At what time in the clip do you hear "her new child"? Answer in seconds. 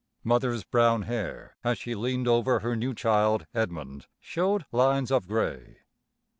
2.61-3.45